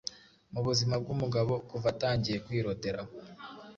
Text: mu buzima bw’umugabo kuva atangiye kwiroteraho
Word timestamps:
mu 0.53 0.61
buzima 0.67 0.95
bw’umugabo 1.01 1.53
kuva 1.69 1.87
atangiye 1.93 2.37
kwiroteraho 2.45 3.13